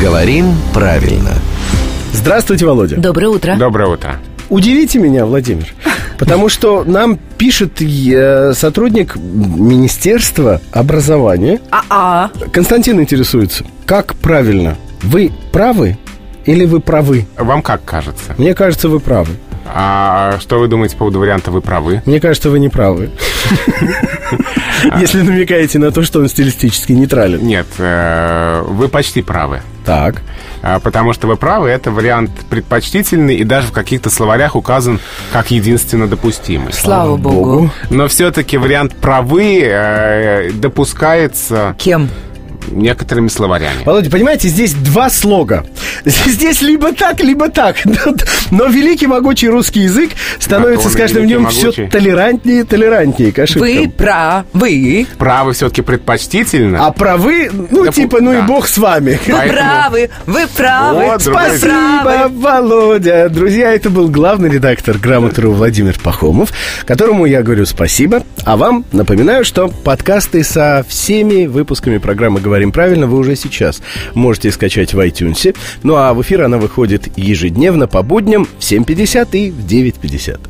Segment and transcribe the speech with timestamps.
[0.00, 1.32] Говорим правильно.
[2.14, 2.96] Здравствуйте, Володя.
[2.96, 3.56] Доброе утро.
[3.56, 4.16] Доброе утро.
[4.48, 5.74] Удивите меня, Владимир,
[6.18, 11.60] потому что нам пишет э, сотрудник Министерства образования.
[11.70, 12.30] А-а.
[12.50, 14.76] Константин интересуется, как правильно?
[15.02, 15.98] Вы правы
[16.46, 17.26] или вы правы?
[17.36, 18.34] Вам как кажется?
[18.38, 19.34] Мне кажется, вы правы.
[19.66, 22.02] А что вы думаете по поводу варианта «вы правы»?
[22.06, 23.10] Мне кажется, вы не правы.
[24.98, 27.44] Если намекаете на то, что он стилистически нейтрален.
[27.44, 29.60] Нет, э, вы почти правы.
[29.90, 30.22] Так.
[30.62, 35.00] А, Потому что вы правы, это вариант предпочтительный и даже в каких-то словарях указан
[35.32, 36.72] как единственно допустимый.
[36.72, 37.72] Слава богу.
[37.90, 42.08] Но все-таки вариант правы э, допускается Кем?
[42.70, 43.82] некоторыми словарями.
[43.84, 45.66] Володя, понимаете, здесь два слога.
[46.04, 47.76] Здесь либо так, либо так.
[47.84, 48.14] Но,
[48.50, 53.62] но великий могучий русский язык становится с каждым днем все толерантнее и толерантнее к ошибкам.
[53.68, 55.06] Вы правы.
[55.18, 56.86] Правы все-таки предпочтительно.
[56.86, 58.42] А правы, ну, Да, типа, ну и да.
[58.42, 59.18] бог с вами.
[59.26, 60.10] Вы Поэтому- правы.
[60.26, 61.04] Вы правы.
[61.04, 62.34] Вот, Спасибо, правы.
[62.40, 63.28] Володя.
[63.28, 66.50] Друзья, это был главный редактор «Грамотру» Владимир Пахомов,
[66.86, 68.22] которому я говорю спасибо.
[68.44, 73.80] А вам напоминаю, что подкасты со всеми выпусками программы «Говорим правильно» вы уже сейчас
[74.14, 75.54] можете скачать в iTunes.
[75.90, 80.49] Ну а в эфир она выходит ежедневно по будням в 7.50 и в 9.50.